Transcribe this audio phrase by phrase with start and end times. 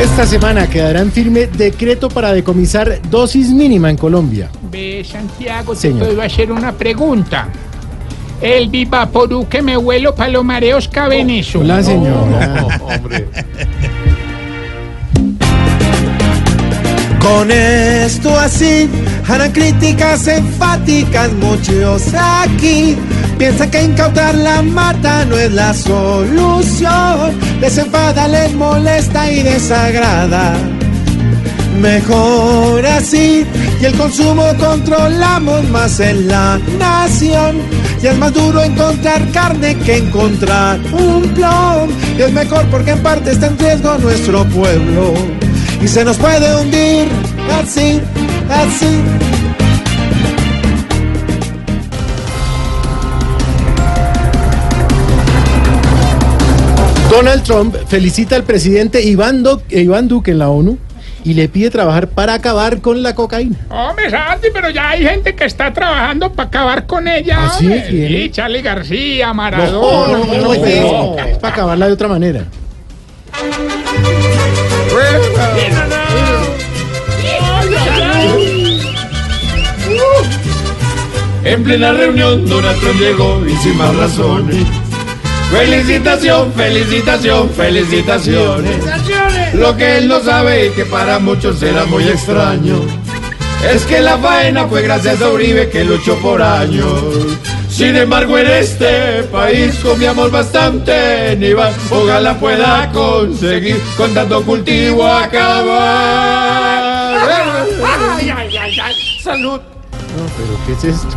[0.00, 4.48] Esta semana quedará en firme decreto para decomisar dosis mínima en Colombia.
[4.70, 6.06] Ve, Santiago, te Señor.
[6.06, 7.48] puedo hacer una pregunta.
[8.40, 11.58] El Vivaporú que me vuelo para los mareos cabe en eso.
[11.58, 12.66] Hola, señora.
[17.20, 18.88] Con esto así
[19.28, 22.96] harán críticas enfáticas muchos aquí.
[23.40, 27.40] Piensan que incautar la mata no es la solución.
[27.62, 30.52] Les enfada, les molesta y desagrada.
[31.80, 33.46] Mejor así,
[33.80, 37.62] y el consumo controlamos más en la nación.
[38.02, 41.88] Y es más duro encontrar carne que encontrar un plom.
[42.18, 45.14] Y es mejor porque en parte está en riesgo nuestro pueblo.
[45.80, 47.08] Y se nos puede hundir
[47.58, 48.02] así,
[48.50, 49.39] así.
[57.10, 60.78] Donald Trump felicita al presidente Iván, Do- eh, Iván Duque en la ONU
[61.24, 63.56] y le pide trabajar para acabar con la cocaína.
[63.68, 67.36] Hombre, Santi, pero ya hay gente que está trabajando para acabar con ella.
[67.40, 68.28] ¿Ah, sí?
[68.30, 70.18] Charlie García, No, Maradona.
[70.18, 72.44] no, no, no, es, es para acabarla de otra manera.
[81.44, 84.56] En plena reunión, Donald Trump llegó y sin más razones.
[85.50, 88.84] Felicitación, felicitación, felicitaciones.
[89.54, 92.80] Lo que él no sabe y que para muchos será muy extraño
[93.68, 97.02] es que la faena fue gracias a Uribe que luchó por años.
[97.68, 101.72] Sin embargo, en este país comíamos bastante en Iván.
[101.90, 105.70] Ojalá pueda conseguir con tanto cultivo acabar.
[108.18, 108.94] Ay, ay, ay, ay.
[109.22, 109.60] Salud.
[110.16, 111.16] No, pero ¿qué es esto?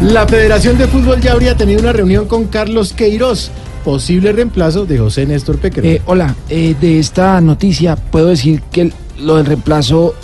[0.00, 3.50] La Federación de Fútbol ya habría tenido una reunión con Carlos Queiroz,
[3.84, 5.92] posible reemplazo de José Néstor Pequerman.
[5.92, 10.14] Eh, hola, eh, de esta noticia puedo decir que el- lo del reemplazo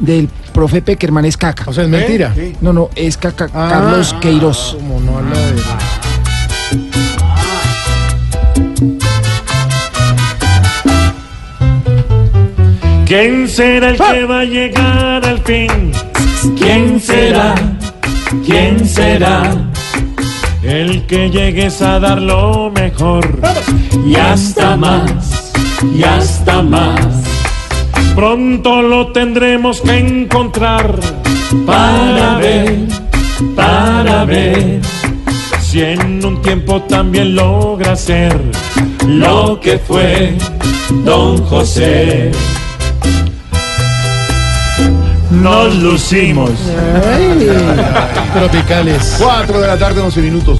[0.00, 1.64] del profe Peckerman es caca.
[1.66, 2.34] o sea, es mentira.
[2.60, 4.74] No, no, es caca Ah, Carlos Queiroz.
[4.78, 5.60] Como no habla de...
[13.06, 15.92] ¿Quién será el que va a llegar al fin?
[16.56, 17.54] ¿Quién será?
[18.44, 19.52] ¿Quién será?
[20.62, 23.26] El que llegues a dar lo mejor
[24.06, 25.52] y hasta más,
[25.96, 27.24] y hasta más.
[28.14, 30.98] Pronto lo tendremos que encontrar
[31.66, 32.86] para ver,
[33.56, 34.80] para ver
[35.60, 38.40] si en un tiempo también logra ser
[39.06, 40.36] lo que fue
[41.04, 42.30] Don José.
[45.30, 46.50] Nos lucimos.
[48.34, 49.16] Tropicales.
[49.18, 50.58] 4 de la tarde, 11 minutos.